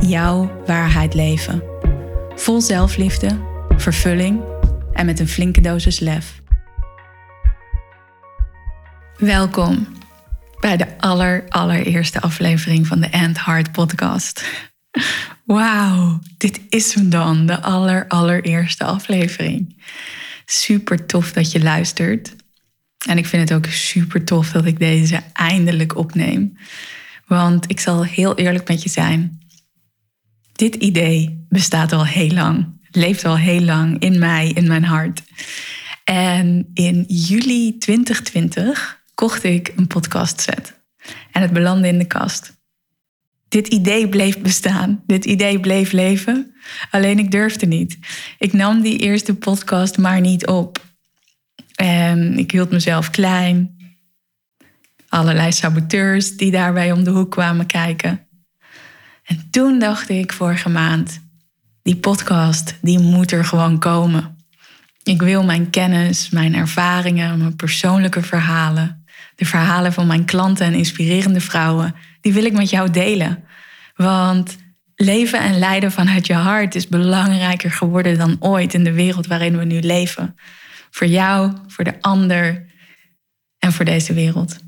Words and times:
jouw 0.00 0.62
waarheid 0.66 1.14
leven. 1.14 1.62
Vol 2.34 2.60
zelfliefde, 2.60 3.40
vervulling 3.76 4.40
en 4.92 5.06
met 5.06 5.20
een 5.20 5.28
flinke 5.28 5.60
dosis 5.60 5.98
lef. 5.98 6.40
Welkom 9.16 9.86
bij 10.60 10.76
de 10.76 10.98
aller, 10.98 11.44
allereerste 11.48 12.20
aflevering 12.20 12.86
van 12.86 13.00
de 13.00 13.06
End 13.06 13.44
Heart 13.44 13.72
podcast. 13.72 14.48
Wauw, 15.44 16.18
dit 16.36 16.60
is 16.68 16.94
hem 16.94 17.10
dan, 17.10 17.46
de 17.46 17.60
aller, 17.60 18.08
allereerste 18.08 18.84
aflevering. 18.84 19.82
Super 20.44 21.06
tof 21.06 21.32
dat 21.32 21.52
je 21.52 21.62
luistert. 21.62 22.36
En 23.06 23.18
ik 23.18 23.26
vind 23.26 23.48
het 23.48 23.58
ook 23.58 23.72
super 23.72 24.24
tof 24.24 24.50
dat 24.50 24.64
ik 24.64 24.78
deze 24.78 25.20
eindelijk 25.32 25.96
opneem. 25.96 26.58
Want 27.26 27.70
ik 27.70 27.80
zal 27.80 28.04
heel 28.04 28.36
eerlijk 28.36 28.68
met 28.68 28.82
je 28.82 28.88
zijn. 28.88 29.46
Dit 30.58 30.74
idee 30.74 31.46
bestaat 31.48 31.92
al 31.92 32.06
heel 32.06 32.30
lang, 32.30 32.80
leeft 32.90 33.24
al 33.24 33.36
heel 33.36 33.60
lang 33.60 33.98
in 33.98 34.18
mij, 34.18 34.48
in 34.48 34.66
mijn 34.66 34.84
hart. 34.84 35.22
En 36.04 36.70
in 36.74 37.04
juli 37.08 37.78
2020 37.78 39.02
kocht 39.14 39.44
ik 39.44 39.72
een 39.76 39.86
podcast 39.86 40.40
set. 40.40 40.80
En 41.32 41.42
het 41.42 41.52
belandde 41.52 41.88
in 41.88 41.98
de 41.98 42.06
kast. 42.06 42.56
Dit 43.48 43.66
idee 43.66 44.08
bleef 44.08 44.38
bestaan. 44.38 45.02
Dit 45.06 45.24
idee 45.24 45.60
bleef 45.60 45.92
leven. 45.92 46.54
Alleen 46.90 47.18
ik 47.18 47.30
durfde 47.30 47.66
niet. 47.66 47.98
Ik 48.38 48.52
nam 48.52 48.80
die 48.80 48.98
eerste 48.98 49.34
podcast 49.34 49.98
maar 49.98 50.20
niet 50.20 50.46
op. 50.46 50.84
En 51.74 52.38
ik 52.38 52.50
hield 52.50 52.70
mezelf 52.70 53.10
klein. 53.10 53.76
Allerlei 55.08 55.52
saboteurs 55.52 56.36
die 56.36 56.50
daarbij 56.50 56.92
om 56.92 57.04
de 57.04 57.10
hoek 57.10 57.30
kwamen 57.30 57.66
kijken. 57.66 58.27
En 59.28 59.50
toen 59.50 59.78
dacht 59.78 60.08
ik 60.08 60.32
vorige 60.32 60.68
maand, 60.68 61.20
die 61.82 61.96
podcast, 61.96 62.78
die 62.82 62.98
moet 62.98 63.32
er 63.32 63.44
gewoon 63.44 63.78
komen. 63.78 64.36
Ik 65.02 65.22
wil 65.22 65.44
mijn 65.44 65.70
kennis, 65.70 66.30
mijn 66.30 66.54
ervaringen, 66.54 67.38
mijn 67.38 67.56
persoonlijke 67.56 68.22
verhalen, 68.22 69.04
de 69.34 69.44
verhalen 69.44 69.92
van 69.92 70.06
mijn 70.06 70.24
klanten 70.24 70.66
en 70.66 70.74
inspirerende 70.74 71.40
vrouwen, 71.40 71.94
die 72.20 72.32
wil 72.32 72.44
ik 72.44 72.52
met 72.52 72.70
jou 72.70 72.90
delen. 72.90 73.44
Want 73.94 74.56
leven 74.94 75.40
en 75.40 75.58
leiden 75.58 75.92
vanuit 75.92 76.26
je 76.26 76.34
hart 76.34 76.74
is 76.74 76.88
belangrijker 76.88 77.70
geworden 77.70 78.18
dan 78.18 78.36
ooit 78.40 78.74
in 78.74 78.84
de 78.84 78.92
wereld 78.92 79.26
waarin 79.26 79.58
we 79.58 79.64
nu 79.64 79.80
leven. 79.80 80.36
Voor 80.90 81.06
jou, 81.06 81.52
voor 81.66 81.84
de 81.84 81.94
ander 82.00 82.66
en 83.58 83.72
voor 83.72 83.84
deze 83.84 84.12
wereld. 84.12 84.58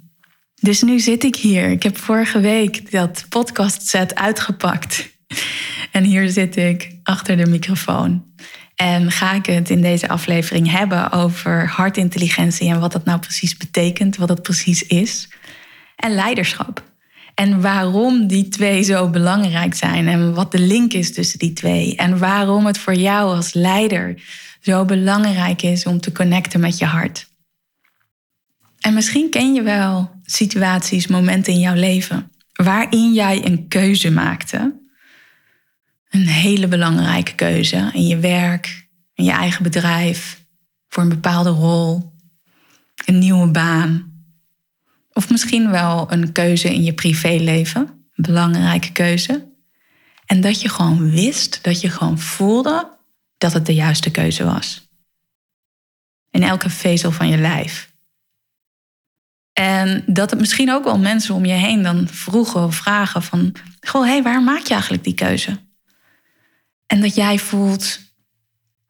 Dus 0.61 0.83
nu 0.83 0.99
zit 0.99 1.25
ik 1.25 1.37
hier. 1.37 1.71
Ik 1.71 1.83
heb 1.83 1.99
vorige 1.99 2.41
week 2.41 2.91
dat 2.91 3.27
podcast 3.29 3.87
set 3.87 4.15
uitgepakt. 4.15 5.09
En 5.93 6.05
hier 6.05 6.29
zit 6.29 6.57
ik 6.57 6.97
achter 7.03 7.37
de 7.37 7.47
microfoon. 7.47 8.25
En 8.75 9.11
ga 9.11 9.33
ik 9.33 9.47
het 9.47 9.71
in 9.71 9.83
deze 9.83 10.09
aflevering 10.09 10.71
hebben 10.71 11.13
over 11.13 11.69
hartintelligentie 11.69 12.71
en 12.71 12.81
wat 12.81 12.93
dat 12.93 13.05
nou 13.05 13.19
precies 13.19 13.57
betekent, 13.57 14.17
wat 14.17 14.29
dat 14.29 14.43
precies 14.43 14.83
is. 14.83 15.29
En 15.97 16.15
leiderschap. 16.15 16.83
En 17.35 17.61
waarom 17.61 18.27
die 18.27 18.49
twee 18.49 18.83
zo 18.83 19.09
belangrijk 19.09 19.75
zijn 19.75 20.09
en 20.09 20.35
wat 20.35 20.53
de 20.53 20.59
link 20.59 20.93
is 20.93 21.15
tussen 21.15 21.39
die 21.39 21.53
twee. 21.53 21.97
En 21.97 22.19
waarom 22.19 22.67
het 22.67 22.79
voor 22.79 22.95
jou 22.95 23.37
als 23.37 23.53
leider 23.53 24.23
zo 24.61 24.85
belangrijk 24.85 25.63
is 25.63 25.87
om 25.87 26.01
te 26.01 26.13
connecten 26.13 26.61
met 26.61 26.79
je 26.79 26.85
hart. 26.85 27.30
En 28.81 28.95
misschien 28.95 29.31
ken 29.31 29.55
je 29.55 29.63
wel 29.63 30.11
situaties, 30.23 31.07
momenten 31.07 31.53
in 31.53 31.59
jouw 31.59 31.75
leven 31.75 32.31
waarin 32.53 33.13
jij 33.13 33.45
een 33.45 33.69
keuze 33.69 34.11
maakte. 34.11 34.79
Een 36.09 36.27
hele 36.27 36.69
belangrijke 36.69 37.35
keuze 37.35 37.91
in 37.93 38.07
je 38.07 38.19
werk, 38.19 38.89
in 39.15 39.25
je 39.25 39.31
eigen 39.31 39.63
bedrijf, 39.63 40.45
voor 40.89 41.03
een 41.03 41.09
bepaalde 41.09 41.51
rol, 41.51 42.13
een 43.05 43.19
nieuwe 43.19 43.51
baan. 43.51 44.13
Of 45.13 45.31
misschien 45.31 45.71
wel 45.71 46.13
een 46.13 46.33
keuze 46.33 46.75
in 46.75 46.83
je 46.83 46.93
privéleven, 46.93 47.81
een 48.15 48.25
belangrijke 48.25 48.93
keuze. 48.93 49.49
En 50.27 50.41
dat 50.41 50.61
je 50.61 50.69
gewoon 50.69 51.11
wist, 51.11 51.59
dat 51.63 51.81
je 51.81 51.91
gewoon 51.91 52.19
voelde 52.19 52.99
dat 53.39 53.53
het 53.53 53.67
de 53.67 53.75
juiste 53.75 54.11
keuze 54.11 54.45
was. 54.45 54.89
In 56.31 56.43
elke 56.43 56.71
vezel 56.71 57.13
van 57.13 57.29
je 57.29 57.37
lijf. 57.37 57.90
En 59.61 60.03
dat 60.07 60.31
het 60.31 60.41
misschien 60.41 60.71
ook 60.73 60.85
wel 60.85 60.99
mensen 60.99 61.35
om 61.35 61.45
je 61.45 61.53
heen 61.53 61.83
dan 61.83 62.09
vroegen 62.09 62.65
of 62.65 62.75
vragen 62.75 63.23
van... 63.23 63.53
Goh, 63.81 64.03
hé, 64.03 64.11
hey, 64.11 64.23
waar 64.23 64.43
maak 64.43 64.63
je 64.63 64.73
eigenlijk 64.73 65.05
die 65.05 65.15
keuze? 65.15 65.59
En 66.87 67.01
dat 67.01 67.15
jij 67.15 67.39
voelt, 67.39 67.99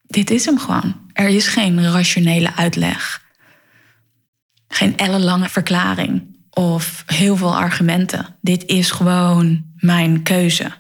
dit 0.03 0.31
is 0.31 0.45
hem 0.45 0.59
gewoon. 0.59 1.11
Er 1.13 1.29
is 1.29 1.47
geen 1.47 1.91
rationele 1.91 2.57
uitleg. 2.57 3.23
Geen 4.69 4.97
ellenlange 4.97 5.49
verklaring 5.49 6.37
of 6.51 7.03
heel 7.07 7.37
veel 7.37 7.57
argumenten. 7.57 8.37
Dit 8.41 8.65
is 8.67 8.91
gewoon 8.91 9.65
mijn 9.77 10.23
keuze. 10.23 10.71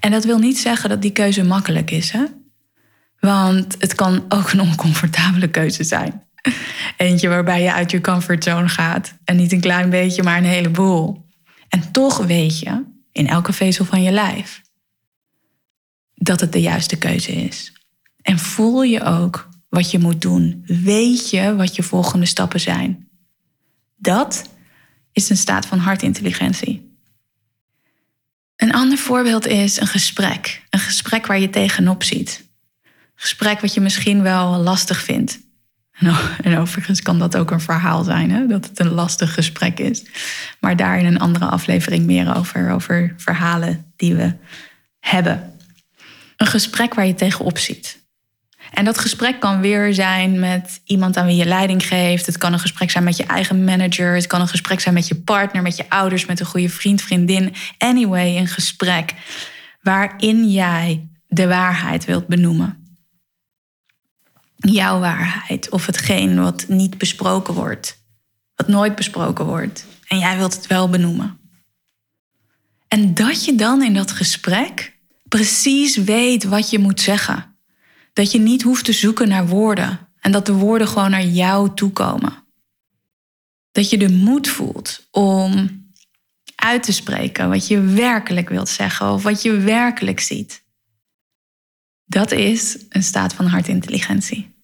En 0.00 0.10
dat 0.10 0.24
wil 0.24 0.38
niet 0.38 0.58
zeggen 0.58 0.88
dat 0.88 1.02
die 1.02 1.12
keuze 1.12 1.44
makkelijk 1.44 1.90
is, 1.90 2.10
hè? 2.10 2.24
Want 3.20 3.76
het 3.78 3.94
kan 3.94 4.24
ook 4.28 4.50
een 4.50 4.60
oncomfortabele 4.60 5.50
keuze 5.50 5.84
zijn. 5.84 6.27
Eentje 6.96 7.28
waarbij 7.28 7.62
je 7.62 7.72
uit 7.72 7.90
je 7.90 8.00
comfortzone 8.00 8.68
gaat. 8.68 9.14
En 9.24 9.36
niet 9.36 9.52
een 9.52 9.60
klein 9.60 9.90
beetje, 9.90 10.22
maar 10.22 10.38
een 10.38 10.44
heleboel. 10.44 11.26
En 11.68 11.92
toch 11.92 12.18
weet 12.18 12.58
je, 12.58 12.84
in 13.12 13.28
elke 13.28 13.52
vezel 13.52 13.84
van 13.84 14.02
je 14.02 14.10
lijf, 14.10 14.62
dat 16.14 16.40
het 16.40 16.52
de 16.52 16.60
juiste 16.60 16.96
keuze 16.96 17.32
is. 17.32 17.72
En 18.22 18.38
voel 18.38 18.82
je 18.82 19.02
ook 19.02 19.48
wat 19.68 19.90
je 19.90 19.98
moet 19.98 20.20
doen. 20.20 20.62
Weet 20.66 21.30
je 21.30 21.54
wat 21.56 21.76
je 21.76 21.82
volgende 21.82 22.26
stappen 22.26 22.60
zijn. 22.60 23.08
Dat 23.96 24.48
is 25.12 25.30
een 25.30 25.36
staat 25.36 25.66
van 25.66 25.78
hartintelligentie. 25.78 26.96
Een 28.56 28.72
ander 28.72 28.98
voorbeeld 28.98 29.46
is 29.46 29.80
een 29.80 29.86
gesprek. 29.86 30.62
Een 30.70 30.78
gesprek 30.78 31.26
waar 31.26 31.38
je 31.38 31.50
tegenop 31.50 32.02
ziet. 32.02 32.44
Een 32.82 32.90
gesprek 33.14 33.60
wat 33.60 33.74
je 33.74 33.80
misschien 33.80 34.22
wel 34.22 34.56
lastig 34.56 35.02
vindt. 35.02 35.38
En 36.42 36.58
overigens 36.58 37.02
kan 37.02 37.18
dat 37.18 37.36
ook 37.36 37.50
een 37.50 37.60
verhaal 37.60 38.04
zijn, 38.04 38.30
hè? 38.30 38.46
dat 38.46 38.64
het 38.64 38.80
een 38.80 38.90
lastig 38.90 39.34
gesprek 39.34 39.78
is. 39.78 40.04
Maar 40.60 40.76
daar 40.76 40.98
in 40.98 41.06
een 41.06 41.18
andere 41.18 41.44
aflevering 41.44 42.06
meer 42.06 42.36
over, 42.36 42.70
over 42.70 43.14
verhalen 43.16 43.92
die 43.96 44.14
we 44.14 44.34
hebben. 45.00 45.52
Een 46.36 46.46
gesprek 46.46 46.94
waar 46.94 47.06
je 47.06 47.14
tegenop 47.14 47.58
ziet. 47.58 48.06
En 48.72 48.84
dat 48.84 48.98
gesprek 48.98 49.40
kan 49.40 49.60
weer 49.60 49.94
zijn 49.94 50.38
met 50.38 50.80
iemand 50.84 51.16
aan 51.16 51.26
wie 51.26 51.36
je 51.36 51.44
leiding 51.44 51.86
geeft. 51.86 52.26
Het 52.26 52.38
kan 52.38 52.52
een 52.52 52.58
gesprek 52.58 52.90
zijn 52.90 53.04
met 53.04 53.16
je 53.16 53.24
eigen 53.24 53.64
manager. 53.64 54.14
Het 54.14 54.26
kan 54.26 54.40
een 54.40 54.48
gesprek 54.48 54.80
zijn 54.80 54.94
met 54.94 55.08
je 55.08 55.14
partner, 55.14 55.62
met 55.62 55.76
je 55.76 55.84
ouders, 55.88 56.26
met 56.26 56.40
een 56.40 56.46
goede 56.46 56.68
vriend, 56.68 57.02
vriendin. 57.02 57.54
Anyway, 57.78 58.36
een 58.36 58.46
gesprek 58.46 59.14
waarin 59.82 60.50
jij 60.50 61.08
de 61.26 61.46
waarheid 61.46 62.04
wilt 62.04 62.26
benoemen 62.26 62.87
jouw 64.58 65.00
waarheid 65.00 65.70
of 65.70 65.86
hetgeen 65.86 66.40
wat 66.40 66.64
niet 66.68 66.98
besproken 66.98 67.54
wordt, 67.54 68.02
wat 68.54 68.68
nooit 68.68 68.94
besproken 68.94 69.44
wordt. 69.44 69.86
En 70.06 70.18
jij 70.18 70.36
wilt 70.36 70.54
het 70.54 70.66
wel 70.66 70.88
benoemen. 70.88 71.38
En 72.88 73.14
dat 73.14 73.44
je 73.44 73.54
dan 73.54 73.82
in 73.82 73.94
dat 73.94 74.10
gesprek 74.10 74.96
precies 75.28 75.96
weet 75.96 76.44
wat 76.44 76.70
je 76.70 76.78
moet 76.78 77.00
zeggen. 77.00 77.56
Dat 78.12 78.32
je 78.32 78.38
niet 78.38 78.62
hoeft 78.62 78.84
te 78.84 78.92
zoeken 78.92 79.28
naar 79.28 79.46
woorden 79.46 80.08
en 80.20 80.32
dat 80.32 80.46
de 80.46 80.52
woorden 80.52 80.88
gewoon 80.88 81.10
naar 81.10 81.26
jou 81.26 81.74
toe 81.74 81.90
komen. 81.90 82.44
Dat 83.72 83.90
je 83.90 83.98
de 83.98 84.10
moed 84.10 84.48
voelt 84.48 85.06
om 85.10 85.86
uit 86.54 86.82
te 86.82 86.92
spreken 86.92 87.48
wat 87.48 87.66
je 87.66 87.80
werkelijk 87.80 88.48
wilt 88.48 88.68
zeggen 88.68 89.12
of 89.12 89.22
wat 89.22 89.42
je 89.42 89.52
werkelijk 89.52 90.20
ziet. 90.20 90.66
Dat 92.08 92.32
is 92.32 92.76
een 92.88 93.02
staat 93.02 93.34
van 93.34 93.46
hartintelligentie. 93.46 94.56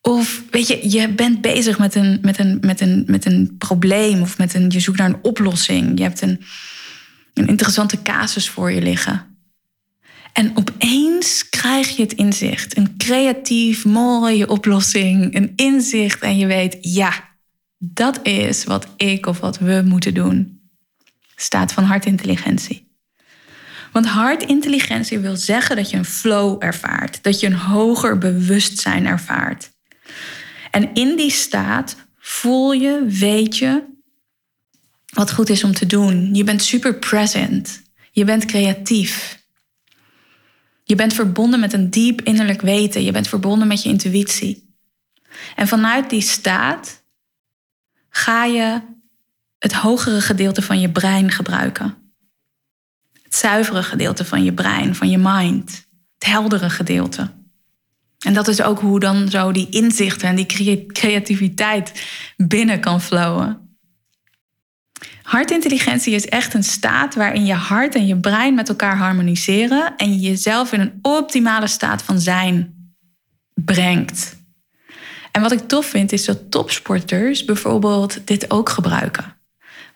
Of 0.00 0.42
weet 0.50 0.66
je, 0.66 0.90
je 0.90 1.08
bent 1.08 1.40
bezig 1.40 1.78
met 1.78 1.94
een, 1.94 2.18
met 2.22 2.38
een, 2.38 2.58
met 2.60 2.80
een, 2.80 3.04
met 3.06 3.24
een 3.24 3.54
probleem 3.58 4.22
of 4.22 4.38
met 4.38 4.54
een, 4.54 4.70
je 4.70 4.80
zoekt 4.80 4.98
naar 4.98 5.08
een 5.08 5.22
oplossing. 5.22 5.98
Je 5.98 6.02
hebt 6.02 6.20
een, 6.20 6.40
een 7.34 7.46
interessante 7.46 8.02
casus 8.02 8.48
voor 8.48 8.72
je 8.72 8.82
liggen. 8.82 9.36
En 10.32 10.56
opeens 10.56 11.48
krijg 11.48 11.96
je 11.96 12.02
het 12.02 12.12
inzicht. 12.12 12.76
Een 12.76 12.96
creatief, 12.96 13.84
mooie 13.84 14.48
oplossing. 14.48 15.34
Een 15.34 15.52
inzicht 15.56 16.20
en 16.20 16.36
je 16.36 16.46
weet, 16.46 16.78
ja, 16.80 17.28
dat 17.78 18.20
is 18.22 18.64
wat 18.64 18.86
ik 18.96 19.26
of 19.26 19.40
wat 19.40 19.58
we 19.58 19.82
moeten 19.84 20.14
doen. 20.14 20.60
Staat 21.36 21.72
van 21.72 21.84
hartintelligentie. 21.84 22.85
Want 23.96 24.08
hartintelligentie 24.08 25.18
wil 25.18 25.36
zeggen 25.36 25.76
dat 25.76 25.90
je 25.90 25.96
een 25.96 26.04
flow 26.04 26.62
ervaart. 26.62 27.22
Dat 27.22 27.40
je 27.40 27.46
een 27.46 27.56
hoger 27.56 28.18
bewustzijn 28.18 29.06
ervaart. 29.06 29.70
En 30.70 30.94
in 30.94 31.16
die 31.16 31.30
staat 31.30 31.96
voel 32.18 32.72
je, 32.72 33.04
weet 33.06 33.56
je 33.56 33.84
wat 35.12 35.32
goed 35.32 35.48
is 35.48 35.64
om 35.64 35.72
te 35.72 35.86
doen. 35.86 36.34
Je 36.34 36.44
bent 36.44 36.62
super 36.62 36.98
present. 36.98 37.82
Je 38.10 38.24
bent 38.24 38.44
creatief. 38.44 39.42
Je 40.84 40.94
bent 40.94 41.14
verbonden 41.14 41.60
met 41.60 41.72
een 41.72 41.90
diep 41.90 42.20
innerlijk 42.22 42.60
weten. 42.60 43.02
Je 43.02 43.12
bent 43.12 43.28
verbonden 43.28 43.68
met 43.68 43.82
je 43.82 43.88
intuïtie. 43.88 44.74
En 45.54 45.68
vanuit 45.68 46.10
die 46.10 46.20
staat 46.20 47.04
ga 48.08 48.44
je 48.44 48.80
het 49.58 49.72
hogere 49.72 50.20
gedeelte 50.20 50.62
van 50.62 50.80
je 50.80 50.90
brein 50.90 51.30
gebruiken. 51.30 52.05
Het 53.36 53.44
zuivere 53.44 53.82
gedeelte 53.82 54.24
van 54.24 54.44
je 54.44 54.52
brein, 54.52 54.94
van 54.94 55.10
je 55.10 55.18
mind. 55.18 55.86
Het 56.18 56.28
heldere 56.28 56.70
gedeelte. 56.70 57.30
En 58.18 58.34
dat 58.34 58.48
is 58.48 58.62
ook 58.62 58.80
hoe 58.80 59.00
dan 59.00 59.28
zo 59.28 59.52
die 59.52 59.68
inzichten 59.70 60.28
en 60.28 60.36
die 60.36 60.86
creativiteit 60.86 62.06
binnen 62.36 62.80
kan 62.80 63.00
flowen. 63.00 63.78
Hartintelligentie 65.22 66.14
is 66.14 66.26
echt 66.26 66.54
een 66.54 66.64
staat 66.64 67.14
waarin 67.14 67.44
je 67.44 67.54
hart 67.54 67.94
en 67.94 68.06
je 68.06 68.16
brein 68.16 68.54
met 68.54 68.68
elkaar 68.68 68.96
harmoniseren 68.96 69.96
en 69.96 70.12
je 70.12 70.28
jezelf 70.28 70.72
in 70.72 70.80
een 70.80 70.98
optimale 71.02 71.66
staat 71.66 72.02
van 72.02 72.20
zijn 72.20 72.74
brengt. 73.54 74.36
En 75.32 75.42
wat 75.42 75.52
ik 75.52 75.68
tof 75.68 75.86
vind 75.86 76.12
is 76.12 76.24
dat 76.24 76.50
topsporters 76.50 77.44
bijvoorbeeld 77.44 78.26
dit 78.26 78.50
ook 78.50 78.68
gebruiken. 78.68 79.35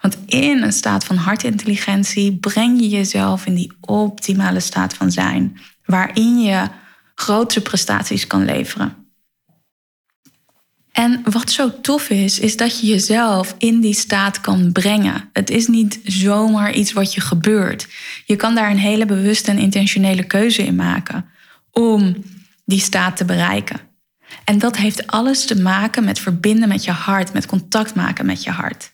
Want 0.01 0.19
in 0.27 0.63
een 0.63 0.73
staat 0.73 1.05
van 1.05 1.17
hartintelligentie 1.17 2.37
breng 2.37 2.81
je 2.81 2.89
jezelf 2.89 3.47
in 3.47 3.55
die 3.55 3.73
optimale 3.81 4.61
staat 4.61 4.95
van 4.95 5.13
zijn, 5.13 5.61
waarin 5.85 6.41
je 6.41 6.69
grootste 7.15 7.61
prestaties 7.61 8.27
kan 8.27 8.45
leveren. 8.45 9.01
En 10.93 11.21
wat 11.25 11.51
zo 11.51 11.81
tof 11.81 12.11
is, 12.11 12.39
is 12.39 12.57
dat 12.57 12.81
je 12.81 12.87
jezelf 12.87 13.55
in 13.59 13.81
die 13.81 13.95
staat 13.95 14.41
kan 14.41 14.73
brengen. 14.73 15.29
Het 15.33 15.51
is 15.51 15.67
niet 15.67 16.01
zomaar 16.05 16.73
iets 16.73 16.93
wat 16.93 17.15
je 17.15 17.21
gebeurt. 17.21 17.89
Je 18.25 18.37
kan 18.37 18.55
daar 18.55 18.71
een 18.71 18.79
hele 18.79 19.07
bewuste 19.07 19.51
en 19.51 19.59
intentionele 19.59 20.25
keuze 20.25 20.63
in 20.63 20.75
maken 20.75 21.31
om 21.71 22.17
die 22.65 22.81
staat 22.81 23.17
te 23.17 23.25
bereiken. 23.25 23.81
En 24.45 24.59
dat 24.59 24.77
heeft 24.77 25.07
alles 25.07 25.45
te 25.45 25.61
maken 25.61 26.05
met 26.05 26.19
verbinden 26.19 26.69
met 26.69 26.85
je 26.85 26.91
hart, 26.91 27.33
met 27.33 27.47
contact 27.47 27.95
maken 27.95 28.27
met 28.27 28.43
je 28.43 28.51
hart. 28.51 28.93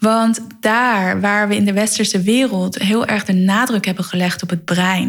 Want 0.00 0.40
daar 0.60 1.20
waar 1.20 1.48
we 1.48 1.56
in 1.56 1.64
de 1.64 1.72
westerse 1.72 2.22
wereld 2.22 2.78
heel 2.78 3.06
erg 3.06 3.24
de 3.24 3.32
nadruk 3.32 3.84
hebben 3.84 4.04
gelegd 4.04 4.42
op 4.42 4.50
het 4.50 4.64
brein, 4.64 5.08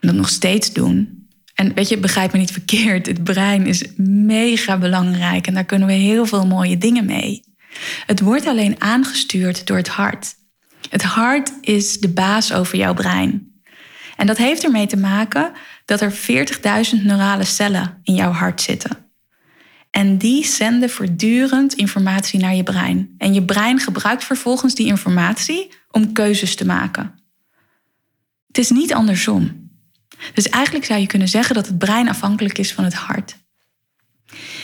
en 0.00 0.08
dat 0.08 0.14
nog 0.14 0.28
steeds 0.28 0.72
doen. 0.72 1.28
En 1.54 1.74
weet 1.74 1.88
je, 1.88 1.98
begrijp 1.98 2.32
me 2.32 2.38
niet 2.38 2.52
verkeerd, 2.52 3.06
het 3.06 3.24
brein 3.24 3.66
is 3.66 3.84
mega 4.26 4.78
belangrijk 4.78 5.46
en 5.46 5.54
daar 5.54 5.64
kunnen 5.64 5.88
we 5.88 5.94
heel 5.94 6.26
veel 6.26 6.46
mooie 6.46 6.78
dingen 6.78 7.04
mee. 7.04 7.42
Het 8.06 8.20
wordt 8.20 8.46
alleen 8.46 8.80
aangestuurd 8.80 9.66
door 9.66 9.76
het 9.76 9.88
hart. 9.88 10.34
Het 10.90 11.02
hart 11.02 11.52
is 11.60 12.00
de 12.00 12.08
baas 12.08 12.52
over 12.52 12.78
jouw 12.78 12.94
brein. 12.94 13.52
En 14.16 14.26
dat 14.26 14.36
heeft 14.36 14.64
ermee 14.64 14.86
te 14.86 14.96
maken 14.96 15.52
dat 15.84 16.00
er 16.00 16.12
40.000 16.12 17.02
neurale 17.02 17.44
cellen 17.44 18.00
in 18.02 18.14
jouw 18.14 18.30
hart 18.30 18.60
zitten. 18.60 19.03
En 19.94 20.18
die 20.18 20.44
zenden 20.44 20.90
voortdurend 20.90 21.74
informatie 21.74 22.40
naar 22.40 22.54
je 22.54 22.62
brein. 22.62 23.14
En 23.18 23.34
je 23.34 23.44
brein 23.44 23.78
gebruikt 23.78 24.24
vervolgens 24.24 24.74
die 24.74 24.86
informatie 24.86 25.72
om 25.90 26.12
keuzes 26.12 26.54
te 26.54 26.66
maken. 26.66 27.14
Het 28.46 28.58
is 28.58 28.70
niet 28.70 28.94
andersom. 28.94 29.70
Dus 30.34 30.48
eigenlijk 30.48 30.84
zou 30.84 31.00
je 31.00 31.06
kunnen 31.06 31.28
zeggen 31.28 31.54
dat 31.54 31.66
het 31.66 31.78
brein 31.78 32.08
afhankelijk 32.08 32.58
is 32.58 32.72
van 32.72 32.84
het 32.84 32.94
hart. 32.94 33.36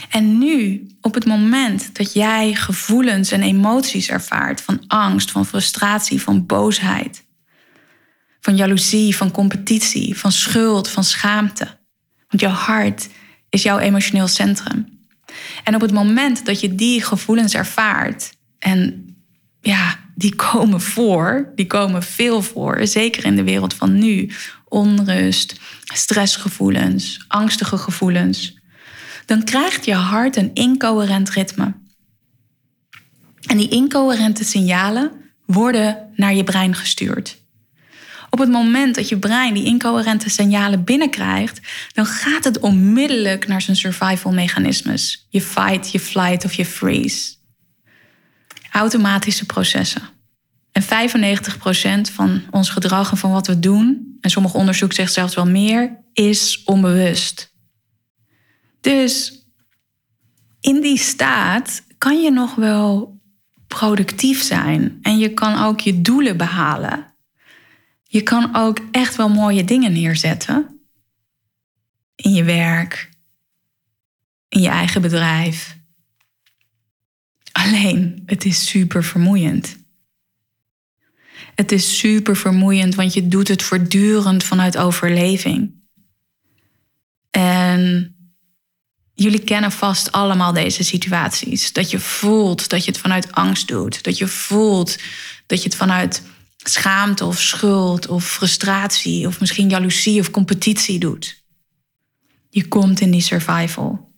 En 0.09 0.39
nu, 0.39 0.87
op 1.01 1.15
het 1.15 1.25
moment 1.25 1.97
dat 1.97 2.13
jij 2.13 2.55
gevoelens 2.55 3.31
en 3.31 3.43
emoties 3.43 4.09
ervaart 4.09 4.61
van 4.61 4.85
angst, 4.87 5.31
van 5.31 5.47
frustratie, 5.47 6.23
van 6.23 6.47
boosheid, 6.47 7.27
van 8.41 8.57
jaloezie, 8.57 9.17
van 9.17 9.31
competitie, 9.31 10.19
van 10.19 10.33
schuld, 10.33 10.89
van 10.89 11.05
schaamte. 11.05 11.79
Want 12.29 12.43
jouw 12.43 12.51
hart 12.51 13.09
is 13.49 13.63
jouw 13.63 13.79
emotioneel 13.79 14.29
centrum. 14.29 14.99
En 15.65 15.75
op 15.75 15.81
het 15.81 15.93
moment 15.93 16.45
dat 16.45 16.61
je 16.61 16.75
die 16.75 17.03
gevoelens 17.03 17.55
ervaart, 17.55 18.33
en 18.59 19.07
ja, 19.61 19.99
die 20.15 20.35
komen 20.35 20.81
voor, 20.81 21.53
die 21.55 21.67
komen 21.67 22.03
veel 22.03 22.43
voor, 22.43 22.87
zeker 22.87 23.25
in 23.25 23.37
de 23.37 23.45
wereld 23.45 23.75
van 23.75 23.99
nu, 23.99 24.31
onrust, 24.69 25.61
stressgevoelens, 25.85 27.25
angstige 27.29 27.79
gevoelens, 27.79 28.59
dan 29.27 29.45
krijgt 29.45 29.85
je 29.85 29.95
hart 29.95 30.37
een 30.37 30.51
incoherent 30.55 31.31
ritme. 31.31 31.75
En 33.47 33.57
die 33.57 33.69
incoherente 33.69 34.45
signalen 34.45 35.13
worden 35.47 36.11
naar 36.15 36.35
je 36.35 36.45
brein 36.45 36.75
gestuurd. 36.75 37.40
Op 38.31 38.39
het 38.39 38.49
moment 38.49 38.95
dat 38.95 39.09
je 39.09 39.19
brein 39.19 39.55
die 39.55 39.65
incoherente 39.65 40.31
signalen 40.31 40.85
binnenkrijgt, 40.85 41.61
dan 41.93 42.07
gaat 42.07 42.45
het 42.45 42.59
onmiddellijk 42.59 43.49
naar 43.49 43.63
zijn 43.63 43.77
survival 43.77 44.33
mechanismes. 44.33 45.27
Je 45.29 45.41
fight, 45.41 45.93
je 45.93 46.01
flight 46.01 46.45
of 46.45 46.53
je 46.53 46.67
freeze. 46.67 47.35
Automatische 48.71 49.47
processen. 49.47 50.03
En 50.73 50.83
95% 50.83 52.13
van 52.13 52.43
ons 52.51 52.71
gedrag 52.71 53.11
en 53.11 53.17
van 53.17 53.31
wat 53.31 53.47
we 53.47 53.59
doen, 53.59 54.17
en 54.21 54.31
sommige 54.31 54.57
onderzoek 54.57 54.93
zegt 54.93 55.13
zelfs 55.13 55.35
wel 55.35 55.47
meer, 55.47 55.99
is 56.13 56.63
onbewust. 56.65 57.55
Dus 58.81 59.45
in 60.61 60.81
die 60.81 60.99
staat 60.99 61.83
kan 61.99 62.23
je 62.23 62.31
nog 62.31 62.55
wel 62.55 63.19
productief 63.67 64.43
zijn 64.43 64.99
en 65.03 65.19
je 65.19 65.35
kan 65.35 65.63
ook 65.65 65.81
je 65.81 66.01
doelen 66.01 66.37
behalen. 66.37 67.15
Je 68.13 68.23
kan 68.23 68.57
ook 68.57 68.79
echt 68.91 69.17
wel 69.17 69.29
mooie 69.29 69.65
dingen 69.65 69.93
neerzetten. 69.93 70.81
In 72.15 72.33
je 72.33 72.45
werk, 72.45 73.11
in 74.49 74.61
je 74.61 74.69
eigen 74.69 75.03
bedrijf. 75.03 75.77
Alleen, 77.53 78.23
het 78.27 78.45
is 78.45 78.67
super 78.67 79.05
vermoeiend. 79.05 79.77
Het 81.55 81.73
is 81.73 81.99
super 81.99 82.37
vermoeiend, 82.37 82.95
want 82.95 83.15
je 83.15 83.29
doet 83.29 83.49
het 83.49 83.63
voortdurend 83.63 84.45
vanuit 84.45 84.77
overleving. 84.77 85.75
En 87.31 88.15
jullie 89.15 89.45
kennen 89.45 89.73
vast 89.73 90.13
allemaal 90.13 90.53
deze 90.53 90.85
situaties. 90.85 91.73
Dat 91.73 91.91
je 91.91 91.99
voelt 91.99 92.69
dat 92.69 92.85
je 92.85 92.91
het 92.91 93.01
vanuit 93.01 93.33
angst 93.33 93.69
doet. 93.69 94.03
Dat 94.03 94.19
je 94.19 94.27
voelt 94.27 94.99
dat 95.47 95.63
je 95.63 95.69
het 95.69 95.77
vanuit 95.77 96.23
schaamte 96.63 97.25
of 97.25 97.41
schuld 97.41 98.09
of 98.09 98.25
frustratie 98.25 99.27
of 99.27 99.41
misschien 99.41 99.69
jaloezie 99.69 100.21
of 100.21 100.31
competitie 100.31 100.99
doet. 100.99 101.45
Je 102.51 102.69
komt 102.69 103.01
in 103.01 103.11
die 103.11 103.21
survival. 103.21 104.09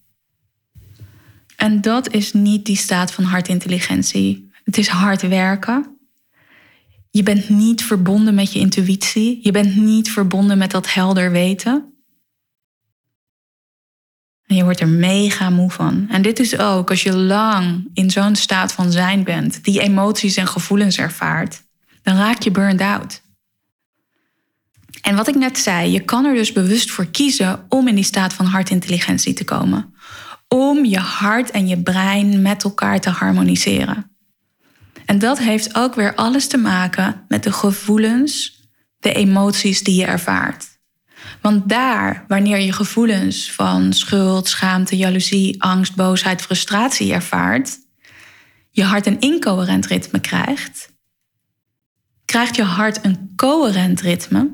En 1.57 1.81
dat 1.81 2.13
is 2.13 2.33
niet 2.33 2.67
die 2.67 2.77
staat 2.77 3.13
van 3.13 3.25
hartintelligentie. 3.25 4.51
Het 4.65 4.79
is 4.79 4.89
hard 4.89 5.23
werken. 5.23 5.97
Je 7.11 7.23
bent 7.23 7.49
niet 7.49 7.85
verbonden 7.85 8.35
met 8.35 8.53
je 8.53 8.59
intuïtie. 8.59 9.39
Je 9.43 9.51
bent 9.51 9.77
niet 9.77 10.11
verbonden 10.11 10.59
met 10.59 10.71
dat 10.71 10.93
helder 10.93 11.31
weten. 11.31 11.93
En 14.47 14.57
je 14.57 14.65
wordt 14.65 14.81
er 14.81 14.89
mega 14.89 15.51
moe 15.51 15.71
van. 15.71 16.07
En 16.09 16.23
dit 16.23 16.39
is 16.39 16.59
ook 16.59 16.91
als 16.91 17.03
je 17.03 17.17
lang 17.17 17.91
in 17.95 18.11
zo'n 18.11 18.37
staat 18.37 18.73
van 18.73 18.93
zijn 18.93 19.25
bent, 19.25 19.65
die 19.65 19.81
emoties 19.81 20.37
en 20.37 20.47
gevoelens 20.47 20.99
ervaart 20.99 21.63
dan 22.03 22.17
raak 22.17 22.43
je 22.43 22.51
burned 22.51 22.81
out. 22.81 23.21
En 25.03 25.17
wat 25.17 25.29
ik 25.29 25.35
net 25.35 25.59
zei, 25.59 25.91
je 25.91 26.01
kan 26.01 26.25
er 26.25 26.35
dus 26.35 26.53
bewust 26.53 26.91
voor 26.91 27.07
kiezen 27.07 27.67
om 27.69 27.89
in 27.89 27.95
die 27.95 28.05
staat 28.05 28.33
van 28.33 28.47
hartintelligentie 28.47 29.35
te 29.35 29.45
komen. 29.45 29.95
Om 30.49 30.85
je 30.85 30.99
hart 30.99 31.51
en 31.51 31.69
je 31.69 31.83
brein 31.83 32.43
met 32.43 32.65
elkaar 32.65 33.01
te 33.01 33.11
harmoniseren. 33.11 34.11
En 35.07 35.19
dat 35.19 35.39
heeft 35.39 35.75
ook 35.75 35.95
weer 35.95 36.15
alles 36.15 36.47
te 36.47 36.57
maken 36.57 37.25
met 37.29 37.43
de 37.43 37.53
gevoelens, 37.53 38.61
de 38.99 39.13
emoties 39.13 39.83
die 39.83 39.95
je 39.95 40.05
ervaart. 40.05 40.67
Want 41.41 41.69
daar, 41.69 42.25
wanneer 42.29 42.61
je 42.61 42.73
gevoelens 42.73 43.53
van 43.53 43.93
schuld, 43.93 44.49
schaamte, 44.49 44.97
jaloezie, 44.97 45.63
angst, 45.63 45.95
boosheid, 45.97 46.43
frustratie 46.43 47.13
ervaart, 47.13 47.79
je 48.71 48.85
hart 48.85 49.07
een 49.07 49.21
incoherent 49.21 49.87
ritme 49.87 50.21
krijgt, 50.21 50.93
krijgt 52.33 52.57
je 52.57 52.63
hart 52.63 53.05
een 53.05 53.33
coherent 53.37 54.01
ritme. 54.01 54.53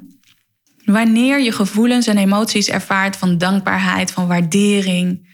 Wanneer 0.85 1.40
je 1.40 1.52
gevoelens 1.52 2.06
en 2.06 2.18
emoties 2.18 2.68
ervaart 2.68 3.16
van 3.16 3.38
dankbaarheid, 3.38 4.11
van 4.11 4.26
waardering, 4.26 5.28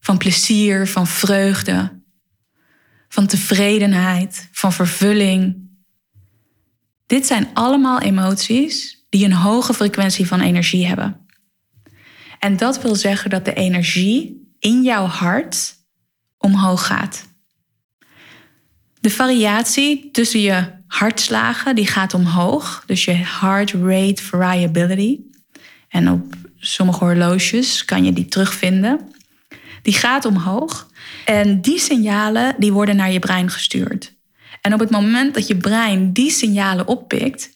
van 0.00 0.18
plezier, 0.18 0.86
van 0.86 1.06
vreugde, 1.06 2.02
van 3.08 3.26
tevredenheid, 3.26 4.48
van 4.52 4.72
vervulling. 4.72 5.70
Dit 7.06 7.26
zijn 7.26 7.48
allemaal 7.54 8.00
emoties 8.00 9.06
die 9.08 9.24
een 9.24 9.32
hoge 9.32 9.74
frequentie 9.74 10.26
van 10.26 10.40
energie 10.40 10.86
hebben. 10.86 11.26
En 12.38 12.56
dat 12.56 12.82
wil 12.82 12.94
zeggen 12.94 13.30
dat 13.30 13.44
de 13.44 13.54
energie 13.54 14.52
in 14.58 14.82
jouw 14.82 15.06
hart 15.06 15.74
omhoog 16.38 16.86
gaat. 16.86 17.28
De 19.00 19.10
variatie 19.10 20.10
tussen 20.10 20.40
je 20.40 20.78
hartslagen 20.90 21.74
die 21.74 21.86
gaat 21.86 22.14
omhoog, 22.14 22.82
dus 22.86 23.04
je 23.04 23.12
heart 23.12 23.72
rate 23.72 24.22
variability. 24.22 25.18
En 25.88 26.10
op 26.10 26.34
sommige 26.58 27.04
horloges 27.04 27.84
kan 27.84 28.04
je 28.04 28.12
die 28.12 28.26
terugvinden. 28.26 29.00
Die 29.82 29.94
gaat 29.94 30.24
omhoog 30.24 30.88
en 31.24 31.60
die 31.60 31.78
signalen 31.78 32.54
die 32.58 32.72
worden 32.72 32.96
naar 32.96 33.12
je 33.12 33.18
brein 33.18 33.50
gestuurd. 33.50 34.14
En 34.60 34.74
op 34.74 34.80
het 34.80 34.90
moment 34.90 35.34
dat 35.34 35.46
je 35.46 35.56
brein 35.56 36.12
die 36.12 36.30
signalen 36.30 36.86
oppikt, 36.86 37.50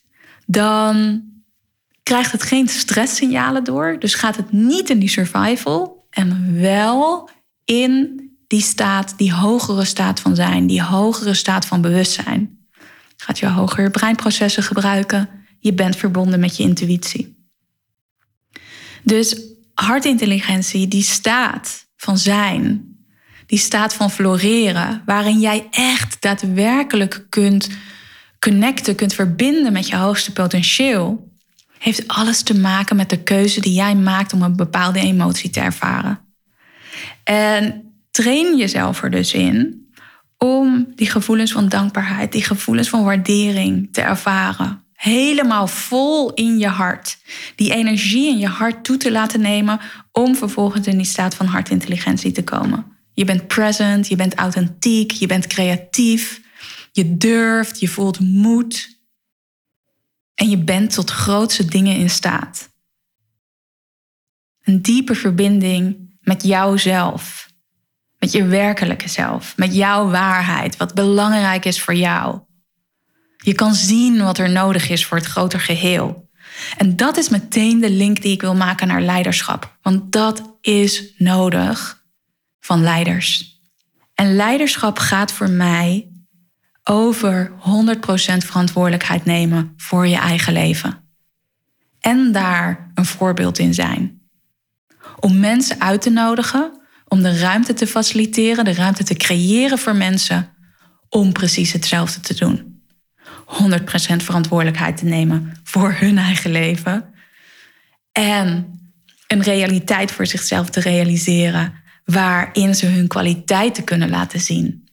dan 0.46 1.22
krijgt 2.02 2.32
het 2.32 2.42
geen 2.42 2.68
stresssignalen 2.68 3.64
door. 3.64 3.96
Dus 3.98 4.14
gaat 4.14 4.36
het 4.36 4.52
niet 4.52 4.90
in 4.90 4.98
die 4.98 5.08
survival 5.08 6.06
en 6.10 6.60
wel 6.60 7.30
in 7.64 8.22
die 8.46 8.62
staat, 8.62 9.18
die 9.18 9.32
hogere 9.32 9.84
staat 9.84 10.20
van 10.20 10.34
zijn, 10.34 10.66
die 10.66 10.82
hogere 10.82 11.34
staat 11.34 11.66
van 11.66 11.80
bewustzijn. 11.80 12.63
Gaat 13.16 13.38
je 13.38 13.48
hogere 13.48 13.90
breinprocessen 13.90 14.62
gebruiken. 14.62 15.28
Je 15.58 15.72
bent 15.72 15.96
verbonden 15.96 16.40
met 16.40 16.56
je 16.56 16.62
intuïtie. 16.62 17.48
Dus 19.02 19.40
hartintelligentie, 19.74 20.88
die 20.88 21.02
staat 21.02 21.86
van 21.96 22.18
zijn, 22.18 22.96
die 23.46 23.58
staat 23.58 23.94
van 23.94 24.10
floreren, 24.10 25.02
waarin 25.06 25.40
jij 25.40 25.66
echt 25.70 26.22
daadwerkelijk 26.22 27.26
kunt 27.28 27.68
connecten, 28.38 28.94
kunt 28.94 29.14
verbinden 29.14 29.72
met 29.72 29.88
je 29.88 29.96
hoogste 29.96 30.32
potentieel, 30.32 31.32
heeft 31.78 32.08
alles 32.08 32.42
te 32.42 32.58
maken 32.58 32.96
met 32.96 33.10
de 33.10 33.22
keuze 33.22 33.60
die 33.60 33.72
jij 33.72 33.94
maakt 33.94 34.32
om 34.32 34.42
een 34.42 34.56
bepaalde 34.56 35.00
emotie 35.00 35.50
te 35.50 35.60
ervaren. 35.60 36.20
En 37.24 37.92
train 38.10 38.56
jezelf 38.56 39.02
er 39.02 39.10
dus 39.10 39.32
in 39.32 39.83
om 40.44 40.92
die 40.94 41.10
gevoelens 41.10 41.52
van 41.52 41.68
dankbaarheid, 41.68 42.32
die 42.32 42.44
gevoelens 42.44 42.88
van 42.88 43.04
waardering 43.04 43.88
te 43.92 44.00
ervaren. 44.00 44.82
Helemaal 44.92 45.66
vol 45.66 46.32
in 46.32 46.58
je 46.58 46.68
hart. 46.68 47.18
Die 47.56 47.72
energie 47.72 48.28
in 48.28 48.38
je 48.38 48.46
hart 48.46 48.84
toe 48.84 48.96
te 48.96 49.12
laten 49.12 49.40
nemen 49.40 49.80
om 50.12 50.36
vervolgens 50.36 50.86
in 50.86 50.96
die 50.96 51.06
staat 51.06 51.34
van 51.34 51.46
hartintelligentie 51.46 52.32
te 52.32 52.44
komen. 52.44 52.84
Je 53.12 53.24
bent 53.24 53.46
present, 53.46 54.08
je 54.08 54.16
bent 54.16 54.34
authentiek, 54.34 55.10
je 55.10 55.26
bent 55.26 55.46
creatief, 55.46 56.40
je 56.92 57.16
durft, 57.16 57.80
je 57.80 57.88
voelt 57.88 58.20
moed. 58.20 58.98
En 60.34 60.50
je 60.50 60.58
bent 60.58 60.94
tot 60.94 61.10
grootste 61.10 61.64
dingen 61.64 61.96
in 61.96 62.10
staat. 62.10 62.72
Een 64.62 64.82
diepe 64.82 65.14
verbinding 65.14 66.16
met 66.20 66.42
jouzelf 66.42 67.52
met 68.24 68.32
je 68.32 68.44
werkelijke 68.44 69.08
zelf, 69.08 69.56
met 69.56 69.74
jouw 69.74 70.10
waarheid, 70.10 70.76
wat 70.76 70.94
belangrijk 70.94 71.64
is 71.64 71.80
voor 71.80 71.94
jou. 71.94 72.40
Je 73.36 73.52
kan 73.52 73.74
zien 73.74 74.22
wat 74.22 74.38
er 74.38 74.50
nodig 74.50 74.88
is 74.88 75.06
voor 75.06 75.16
het 75.16 75.26
groter 75.26 75.60
geheel. 75.60 76.30
En 76.76 76.96
dat 76.96 77.16
is 77.16 77.28
meteen 77.28 77.80
de 77.80 77.90
link 77.90 78.22
die 78.22 78.32
ik 78.32 78.40
wil 78.40 78.54
maken 78.54 78.86
naar 78.86 79.00
leiderschap, 79.00 79.78
want 79.82 80.12
dat 80.12 80.56
is 80.60 81.14
nodig 81.16 82.02
van 82.60 82.82
leiders. 82.82 83.60
En 84.14 84.36
leiderschap 84.36 84.98
gaat 84.98 85.32
voor 85.32 85.50
mij 85.50 86.08
over 86.84 87.50
100% 87.50 87.54
verantwoordelijkheid 88.36 89.24
nemen 89.24 89.74
voor 89.76 90.06
je 90.06 90.18
eigen 90.18 90.52
leven. 90.52 91.08
En 92.00 92.32
daar 92.32 92.90
een 92.94 93.06
voorbeeld 93.06 93.58
in 93.58 93.74
zijn. 93.74 94.20
Om 95.20 95.40
mensen 95.40 95.80
uit 95.80 96.02
te 96.02 96.10
nodigen 96.10 96.82
om 97.14 97.22
de 97.22 97.38
ruimte 97.38 97.74
te 97.74 97.86
faciliteren, 97.86 98.64
de 98.64 98.74
ruimte 98.74 99.04
te 99.04 99.14
creëren 99.14 99.78
voor 99.78 99.96
mensen 99.96 100.48
om 101.08 101.32
precies 101.32 101.72
hetzelfde 101.72 102.20
te 102.20 102.34
doen. 102.34 102.82
100% 103.46 104.16
verantwoordelijkheid 104.16 104.96
te 104.96 105.04
nemen 105.04 105.60
voor 105.64 105.94
hun 105.98 106.18
eigen 106.18 106.50
leven. 106.50 107.14
En 108.12 108.78
een 109.26 109.42
realiteit 109.42 110.12
voor 110.12 110.26
zichzelf 110.26 110.70
te 110.70 110.80
realiseren 110.80 111.74
waarin 112.04 112.74
ze 112.74 112.86
hun 112.86 113.08
kwaliteiten 113.08 113.84
kunnen 113.84 114.10
laten 114.10 114.40
zien. 114.40 114.88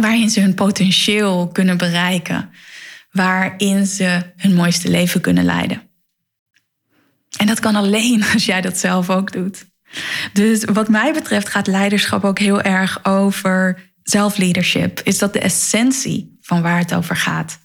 Waarin 0.00 0.30
ze 0.30 0.40
hun 0.40 0.54
potentieel 0.54 1.48
kunnen 1.48 1.76
bereiken. 1.76 2.50
Waarin 3.10 3.86
ze 3.86 4.32
hun 4.36 4.54
mooiste 4.54 4.90
leven 4.90 5.20
kunnen 5.20 5.44
leiden. 5.44 5.82
En 7.36 7.46
dat 7.46 7.60
kan 7.60 7.74
alleen 7.74 8.24
als 8.34 8.44
jij 8.44 8.60
dat 8.60 8.78
zelf 8.78 9.10
ook 9.10 9.32
doet. 9.32 9.66
Dus 10.32 10.64
wat 10.64 10.88
mij 10.88 11.12
betreft 11.12 11.48
gaat 11.48 11.66
leiderschap 11.66 12.24
ook 12.24 12.38
heel 12.38 12.62
erg 12.62 13.04
over 13.04 13.90
zelfleadership. 14.02 15.00
Is 15.04 15.18
dat 15.18 15.32
de 15.32 15.40
essentie 15.40 16.38
van 16.40 16.62
waar 16.62 16.78
het 16.78 16.94
over 16.94 17.16
gaat? 17.16 17.58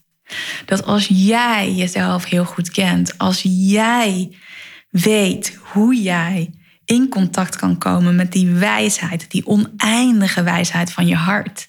Dat 0.65 0.85
als 0.85 1.07
jij 1.07 1.73
jezelf 1.73 2.25
heel 2.25 2.45
goed 2.45 2.69
kent, 2.71 3.17
als 3.17 3.41
jij 3.45 4.37
weet 4.89 5.59
hoe 5.61 6.01
jij 6.01 6.53
in 6.85 7.09
contact 7.09 7.55
kan 7.55 7.77
komen 7.77 8.15
met 8.15 8.31
die 8.31 8.49
wijsheid, 8.49 9.31
die 9.31 9.47
oneindige 9.47 10.43
wijsheid 10.43 10.91
van 10.91 11.07
je 11.07 11.15
hart. 11.15 11.67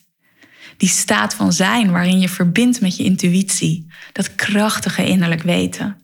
Die 0.76 0.88
staat 0.88 1.34
van 1.34 1.52
zijn 1.52 1.90
waarin 1.90 2.20
je 2.20 2.28
verbindt 2.28 2.80
met 2.80 2.96
je 2.96 3.04
intuïtie, 3.04 3.92
dat 4.12 4.34
krachtige 4.34 5.06
innerlijk 5.06 5.42
weten. 5.42 5.96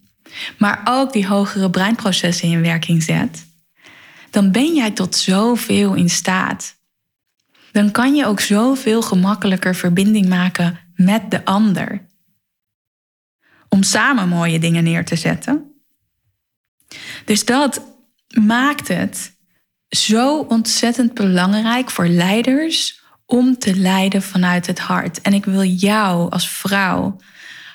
Maar 0.59 0.81
ook 0.85 1.13
die 1.13 1.27
hogere 1.27 1.71
breinprocessen 1.71 2.49
in 2.49 2.63
werking 2.63 3.03
zet 3.03 3.49
dan 4.31 4.53
ben 4.53 4.75
jij 4.75 4.91
tot 4.91 5.17
zoveel 5.17 5.95
in 5.95 6.11
staat. 6.11 6.79
Dan 7.73 7.91
kan 7.91 8.15
je 8.15 8.27
ook 8.27 8.41
zoveel 8.41 9.03
gemakkelijker 9.03 9.75
verbinding 9.75 10.29
maken 10.29 10.79
met 10.95 11.31
de 11.31 11.45
ander. 11.45 12.09
Om 13.69 13.83
samen 13.83 14.29
mooie 14.29 14.59
dingen 14.59 14.85
neer 14.85 15.05
te 15.05 15.17
zetten. 15.17 15.83
Dus 17.25 17.45
dat 17.45 17.83
maakt 18.29 18.89
het 18.89 19.39
zo 19.89 20.39
ontzettend 20.39 21.15
belangrijk 21.15 21.91
voor 21.91 22.07
leiders 22.07 23.03
om 23.27 23.59
te 23.59 23.77
leiden 23.77 24.23
vanuit 24.23 24.67
het 24.67 24.79
hart. 24.79 25.21
En 25.21 25.33
ik 25.33 25.45
wil 25.45 25.63
jou 25.65 26.31
als 26.31 26.51
vrouw, 26.51 27.17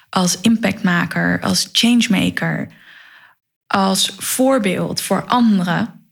als 0.10 0.42
impactmaker, 0.42 1.42
als 1.42 1.70
changemaker, 1.72 2.72
als 3.68 4.14
voorbeeld 4.18 5.02
voor 5.02 5.26
anderen 5.26 6.05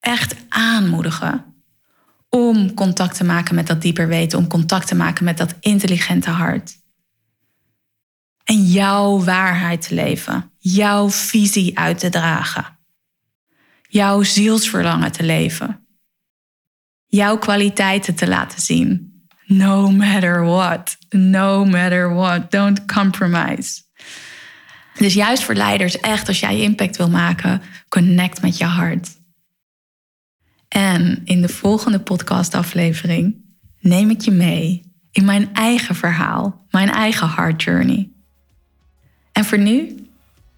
echt 0.00 0.34
aanmoedigen 0.48 1.44
om 2.28 2.74
contact 2.74 3.16
te 3.16 3.24
maken 3.24 3.54
met 3.54 3.66
dat 3.66 3.82
dieper 3.82 4.08
weten, 4.08 4.38
om 4.38 4.46
contact 4.46 4.86
te 4.86 4.94
maken 4.94 5.24
met 5.24 5.38
dat 5.38 5.54
intelligente 5.60 6.30
hart. 6.30 6.78
En 8.44 8.64
jouw 8.64 9.24
waarheid 9.24 9.88
te 9.88 9.94
leven, 9.94 10.50
jouw 10.58 11.10
visie 11.10 11.78
uit 11.78 11.98
te 11.98 12.08
dragen, 12.08 12.78
jouw 13.88 14.22
zielsverlangen 14.22 15.12
te 15.12 15.22
leven, 15.22 15.86
jouw 17.06 17.38
kwaliteiten 17.38 18.14
te 18.14 18.28
laten 18.28 18.60
zien. 18.60 19.08
No 19.46 19.90
matter 19.90 20.44
what, 20.44 20.96
no 21.08 21.64
matter 21.64 22.14
what, 22.14 22.50
don't 22.50 22.84
compromise. 22.84 23.82
Dus 24.94 25.14
juist 25.14 25.42
voor 25.42 25.54
leiders, 25.54 26.00
echt 26.00 26.28
als 26.28 26.40
jij 26.40 26.60
impact 26.60 26.96
wil 26.96 27.08
maken, 27.10 27.62
connect 27.88 28.42
met 28.42 28.58
je 28.58 28.64
hart. 28.64 29.19
En 30.70 31.20
in 31.24 31.42
de 31.42 31.48
volgende 31.48 32.00
podcastaflevering 32.00 33.34
neem 33.80 34.10
ik 34.10 34.20
je 34.20 34.30
mee 34.30 34.82
in 35.10 35.24
mijn 35.24 35.54
eigen 35.54 35.94
verhaal, 35.94 36.66
mijn 36.70 36.90
eigen 36.90 37.28
heart 37.28 37.62
journey. 37.62 38.08
En 39.32 39.44
voor 39.44 39.58
nu, 39.58 40.06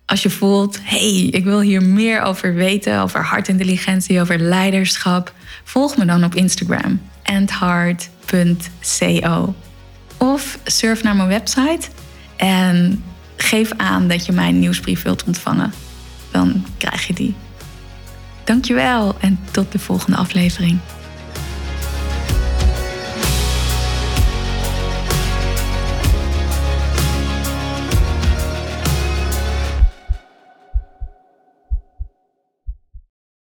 als 0.06 0.22
je 0.22 0.30
voelt, 0.30 0.78
hey, 0.82 1.28
ik 1.30 1.44
wil 1.44 1.60
hier 1.60 1.82
meer 1.82 2.22
over 2.22 2.54
weten, 2.54 3.00
over 3.00 3.24
hartintelligentie, 3.24 4.20
over 4.20 4.38
leiderschap, 4.38 5.34
volg 5.64 5.96
me 5.96 6.04
dan 6.04 6.24
op 6.24 6.34
Instagram, 6.34 7.00
andheart.co. 7.22 9.54
Of 10.16 10.58
surf 10.64 11.02
naar 11.02 11.16
mijn 11.16 11.28
website 11.28 11.88
en 12.36 13.04
geef 13.36 13.72
aan 13.76 14.08
dat 14.08 14.26
je 14.26 14.32
mijn 14.32 14.58
nieuwsbrief 14.58 15.02
wilt 15.02 15.24
ontvangen. 15.24 15.72
Dan 16.30 16.64
krijg 16.78 17.06
je 17.06 17.12
die. 17.12 17.34
Dankjewel 18.44 19.14
en 19.20 19.38
tot 19.50 19.72
de 19.72 19.78
volgende 19.78 20.16
aflevering. 20.16 20.78